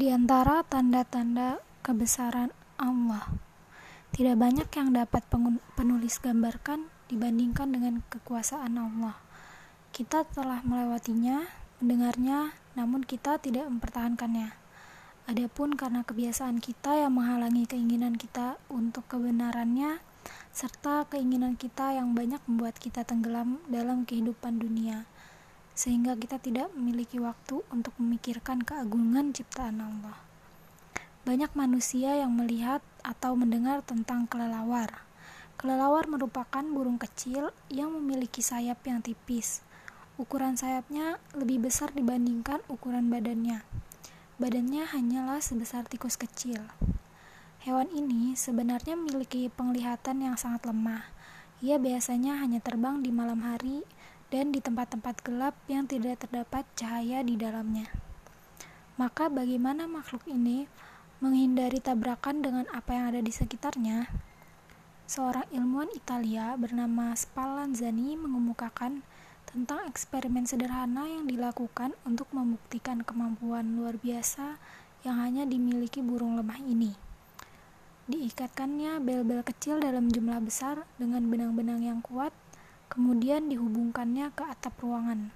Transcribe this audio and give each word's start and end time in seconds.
Di 0.00 0.08
antara 0.08 0.64
tanda-tanda 0.64 1.60
kebesaran 1.84 2.56
Allah, 2.80 3.20
tidak 4.16 4.40
banyak 4.40 4.64
yang 4.72 4.96
dapat 4.96 5.28
penulis 5.76 6.16
gambarkan 6.24 6.88
dibandingkan 7.12 7.68
dengan 7.68 8.00
kekuasaan 8.08 8.80
Allah. 8.80 9.20
Kita 9.92 10.24
telah 10.24 10.64
melewatinya, 10.64 11.44
mendengarnya, 11.84 12.56
namun 12.80 13.04
kita 13.04 13.44
tidak 13.44 13.68
mempertahankannya. 13.68 14.56
Adapun 15.28 15.76
karena 15.76 16.00
kebiasaan 16.00 16.64
kita 16.64 16.96
yang 16.96 17.20
menghalangi 17.20 17.68
keinginan 17.68 18.16
kita 18.16 18.56
untuk 18.72 19.04
kebenarannya, 19.04 20.00
serta 20.48 21.12
keinginan 21.12 21.60
kita 21.60 21.92
yang 21.92 22.16
banyak 22.16 22.40
membuat 22.48 22.80
kita 22.80 23.04
tenggelam 23.04 23.60
dalam 23.68 24.08
kehidupan 24.08 24.64
dunia 24.64 25.04
sehingga 25.80 26.12
kita 26.12 26.36
tidak 26.36 26.68
memiliki 26.76 27.16
waktu 27.16 27.64
untuk 27.72 27.96
memikirkan 27.96 28.60
keagungan 28.60 29.32
ciptaan 29.32 29.80
Allah. 29.80 30.20
Banyak 31.24 31.56
manusia 31.56 32.20
yang 32.20 32.36
melihat 32.36 32.84
atau 33.00 33.32
mendengar 33.32 33.80
tentang 33.80 34.28
kelelawar. 34.28 35.08
Kelelawar 35.56 36.04
merupakan 36.04 36.60
burung 36.60 37.00
kecil 37.00 37.48
yang 37.72 37.96
memiliki 37.96 38.44
sayap 38.44 38.84
yang 38.84 39.00
tipis. 39.00 39.64
Ukuran 40.20 40.60
sayapnya 40.60 41.16
lebih 41.32 41.64
besar 41.64 41.88
dibandingkan 41.96 42.60
ukuran 42.68 43.08
badannya. 43.08 43.64
Badannya 44.36 44.84
hanyalah 44.84 45.40
sebesar 45.40 45.88
tikus 45.88 46.20
kecil. 46.20 46.60
Hewan 47.64 47.88
ini 47.88 48.36
sebenarnya 48.36 49.00
memiliki 49.00 49.48
penglihatan 49.48 50.28
yang 50.28 50.36
sangat 50.36 50.68
lemah. 50.68 51.08
Ia 51.64 51.80
biasanya 51.80 52.36
hanya 52.40 52.60
terbang 52.60 53.00
di 53.00 53.08
malam 53.12 53.40
hari 53.44 53.80
dan 54.30 54.54
di 54.54 54.62
tempat-tempat 54.62 55.26
gelap 55.26 55.58
yang 55.66 55.84
tidak 55.90 56.22
terdapat 56.22 56.62
cahaya 56.78 57.20
di 57.26 57.34
dalamnya. 57.34 57.90
Maka 58.94 59.26
bagaimana 59.26 59.90
makhluk 59.90 60.22
ini 60.30 60.70
menghindari 61.18 61.82
tabrakan 61.82 62.40
dengan 62.40 62.64
apa 62.70 62.94
yang 62.94 63.04
ada 63.14 63.20
di 63.20 63.34
sekitarnya? 63.34 64.06
Seorang 65.10 65.50
ilmuwan 65.50 65.90
Italia 65.90 66.54
bernama 66.54 67.10
Spallanzani 67.18 68.14
mengemukakan 68.14 69.02
tentang 69.50 69.82
eksperimen 69.90 70.46
sederhana 70.46 71.10
yang 71.10 71.26
dilakukan 71.26 71.90
untuk 72.06 72.30
membuktikan 72.30 73.02
kemampuan 73.02 73.74
luar 73.74 73.98
biasa 73.98 74.62
yang 75.02 75.18
hanya 75.18 75.42
dimiliki 75.42 75.98
burung 75.98 76.38
lemah 76.38 76.62
ini. 76.62 76.94
Diikatkannya 78.06 79.02
bel-bel 79.02 79.42
kecil 79.42 79.82
dalam 79.82 80.06
jumlah 80.06 80.38
besar 80.42 80.86
dengan 81.02 81.26
benang-benang 81.26 81.82
yang 81.82 81.98
kuat 81.98 82.30
kemudian 82.90 83.46
dihubungkannya 83.46 84.34
ke 84.34 84.42
atap 84.42 84.74
ruangan, 84.82 85.30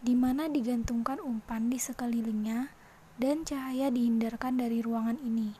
di 0.00 0.16
mana 0.16 0.48
digantungkan 0.48 1.20
umpan 1.20 1.68
di 1.68 1.76
sekelilingnya 1.76 2.72
dan 3.20 3.44
cahaya 3.44 3.92
dihindarkan 3.92 4.56
dari 4.56 4.80
ruangan 4.80 5.20
ini. 5.20 5.52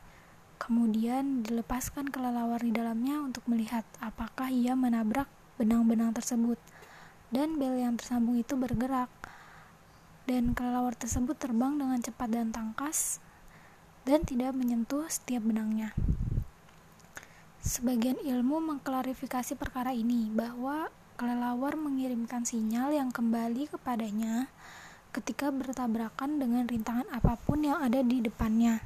Kemudian 0.57 1.45
dilepaskan 1.45 2.09
kelelawar 2.09 2.57
di 2.65 2.73
dalamnya 2.73 3.21
untuk 3.21 3.45
melihat 3.45 3.85
apakah 4.01 4.49
ia 4.49 4.73
menabrak 4.73 5.29
benang-benang 5.61 6.17
tersebut. 6.17 6.57
Dan 7.29 7.61
bel 7.61 7.77
yang 7.77 7.93
tersambung 7.93 8.41
itu 8.41 8.57
bergerak. 8.57 9.09
Dan 10.25 10.57
kelelawar 10.57 10.97
tersebut 10.97 11.37
terbang 11.37 11.77
dengan 11.77 12.01
cepat 12.01 12.29
dan 12.33 12.49
tangkas 12.49 13.21
dan 14.03 14.25
tidak 14.25 14.57
menyentuh 14.57 15.05
setiap 15.07 15.45
benangnya. 15.45 15.93
Sebagian 17.59 18.15
ilmu 18.23 18.63
mengklarifikasi 18.63 19.59
perkara 19.59 19.91
ini 19.91 20.31
bahwa 20.31 20.87
kelelawar 21.17 21.73
mengirimkan 21.73 22.45
sinyal 22.45 22.93
yang 22.93 23.09
kembali 23.09 23.73
kepadanya 23.73 24.53
ketika 25.09 25.49
bertabrakan 25.49 26.37
dengan 26.37 26.69
rintangan 26.69 27.09
apa 27.09 27.41
pun 27.41 27.65
yang 27.65 27.81
ada 27.81 28.05
di 28.05 28.21
depannya. 28.21 28.85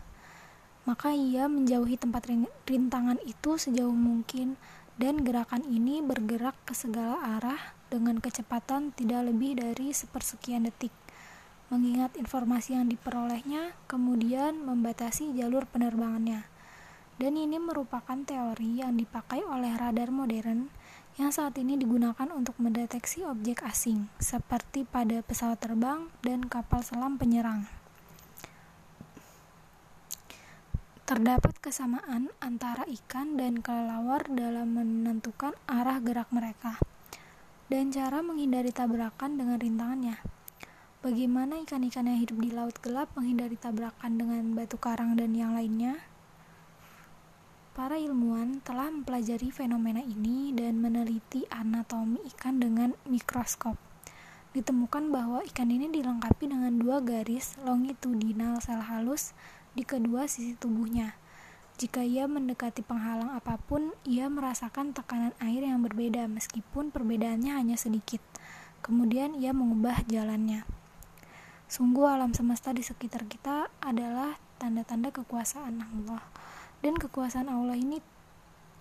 Maka 0.88 1.12
ia 1.12 1.52
menjauhi 1.52 2.00
tempat 2.00 2.32
rintangan 2.66 3.20
itu 3.28 3.60
sejauh 3.60 3.94
mungkin 3.94 4.56
dan 4.96 5.28
gerakan 5.28 5.68
ini 5.68 6.00
bergerak 6.00 6.56
ke 6.64 6.72
segala 6.72 7.20
arah 7.38 7.76
dengan 7.92 8.18
kecepatan 8.24 8.96
tidak 8.96 9.28
lebih 9.28 9.60
dari 9.60 9.92
sepersekian 9.92 10.66
detik. 10.72 10.96
Mengingat 11.68 12.16
informasi 12.16 12.80
yang 12.80 12.88
diperolehnya, 12.88 13.76
kemudian 13.92 14.60
membatasi 14.64 15.36
jalur 15.36 15.68
penerbangannya. 15.68 16.48
Dan 17.20 17.36
ini 17.36 17.60
merupakan 17.60 18.18
teori 18.24 18.82
yang 18.82 18.96
dipakai 18.96 19.44
oleh 19.44 19.76
radar 19.76 20.10
modern 20.10 20.72
yang 21.20 21.34
saat 21.34 21.58
ini 21.60 21.76
digunakan 21.76 22.30
untuk 22.32 22.56
mendeteksi 22.62 23.28
objek 23.28 23.68
asing, 23.68 24.08
seperti 24.22 24.88
pada 24.88 25.20
pesawat 25.20 25.60
terbang 25.60 26.08
dan 26.24 26.48
kapal 26.48 26.80
selam 26.80 27.20
penyerang. 27.20 27.68
Terdapat 31.04 31.60
kesamaan 31.60 32.32
antara 32.40 32.88
ikan 32.88 33.36
dan 33.36 33.60
kelelawar 33.60 34.32
dalam 34.32 34.72
menentukan 34.72 35.52
arah 35.68 36.00
gerak 36.00 36.32
mereka 36.32 36.80
dan 37.68 37.92
cara 37.92 38.24
menghindari 38.24 38.72
tabrakan 38.72 39.36
dengan 39.36 39.60
rintangannya. 39.60 40.20
Bagaimana 41.04 41.60
ikan-ikan 41.68 42.08
yang 42.08 42.20
hidup 42.20 42.38
di 42.40 42.52
laut 42.52 42.76
gelap 42.80 43.12
menghindari 43.16 43.60
tabrakan 43.60 44.20
dengan 44.20 44.56
batu 44.56 44.76
karang 44.76 45.16
dan 45.16 45.32
yang 45.36 45.52
lainnya? 45.52 46.00
Para 47.82 47.98
ilmuwan 47.98 48.62
telah 48.62 48.94
mempelajari 48.94 49.50
fenomena 49.50 50.06
ini 50.06 50.54
dan 50.54 50.78
meneliti 50.78 51.50
anatomi 51.50 52.22
ikan 52.30 52.62
dengan 52.62 52.94
mikroskop. 53.10 53.74
Ditemukan 54.54 55.10
bahwa 55.10 55.42
ikan 55.50 55.66
ini 55.74 55.90
dilengkapi 55.90 56.46
dengan 56.46 56.78
dua 56.78 57.02
garis 57.02 57.58
longitudinal 57.66 58.62
sel 58.62 58.86
halus 58.86 59.34
di 59.74 59.82
kedua 59.82 60.30
sisi 60.30 60.54
tubuhnya. 60.54 61.18
Jika 61.82 62.06
ia 62.06 62.30
mendekati 62.30 62.86
penghalang 62.86 63.34
apa 63.34 63.58
pun, 63.58 63.98
ia 64.06 64.30
merasakan 64.30 64.94
tekanan 64.94 65.34
air 65.42 65.66
yang 65.66 65.82
berbeda 65.82 66.30
meskipun 66.30 66.94
perbedaannya 66.94 67.58
hanya 67.58 67.82
sedikit. 67.82 68.22
Kemudian 68.86 69.34
ia 69.34 69.58
mengubah 69.58 70.06
jalannya. 70.06 70.70
Sungguh 71.66 72.06
alam 72.06 72.38
semesta 72.38 72.78
di 72.78 72.86
sekitar 72.86 73.26
kita 73.26 73.74
adalah 73.82 74.38
tanda-tanda 74.62 75.10
kekuasaan 75.10 75.82
Allah 75.82 76.51
dan 76.82 76.98
kekuasaan 76.98 77.48
Allah 77.48 77.78
ini 77.78 78.02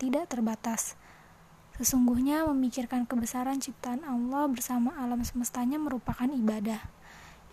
tidak 0.01 0.33
terbatas. 0.33 0.97
Sesungguhnya 1.81 2.45
memikirkan 2.49 3.09
kebesaran 3.09 3.61
ciptaan 3.61 4.05
Allah 4.05 4.45
bersama 4.53 4.93
alam 5.01 5.25
semestanya 5.25 5.81
merupakan 5.81 6.29
ibadah. 6.29 6.81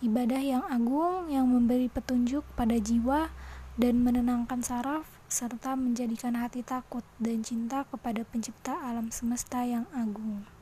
Ibadah 0.04 0.42
yang 0.44 0.64
agung 0.68 1.32
yang 1.32 1.48
memberi 1.48 1.88
petunjuk 1.88 2.44
pada 2.60 2.76
jiwa 2.76 3.32
dan 3.80 4.04
menenangkan 4.04 4.60
saraf 4.60 5.08
serta 5.28 5.76
menjadikan 5.76 6.40
hati 6.40 6.64
takut 6.64 7.04
dan 7.20 7.44
cinta 7.44 7.84
kepada 7.88 8.24
pencipta 8.28 8.76
alam 8.84 9.12
semesta 9.12 9.64
yang 9.64 9.88
agung. 9.96 10.57